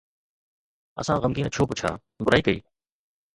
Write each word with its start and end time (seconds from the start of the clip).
اسان 1.01 1.17
غمگين 1.23 1.47
ڇو 1.53 1.63
پڇيا، 1.69 1.91
برائي 2.25 2.41
ڪئي؟ 2.47 2.59